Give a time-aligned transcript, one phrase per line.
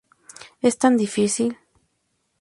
[0.61, 1.59] Es tan difícil".